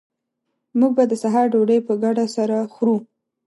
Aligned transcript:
موږ 0.79 0.91
به 0.97 1.03
د 1.07 1.13
سهار 1.23 1.45
ډوډۍ 1.53 1.79
په 1.87 1.93
ګډه 2.03 2.25
سره 2.35 2.57
خورو 2.73 2.95